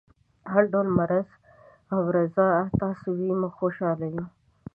هر 0.51 0.63
ډول 0.71 0.87
مرضي 0.97 1.31
او 1.93 1.99
رضای 2.15 2.57
تاسو 2.81 3.07
وي 3.17 3.31
موږ 3.39 3.53
خوشحاله 3.59 4.07
یو. 4.15 4.25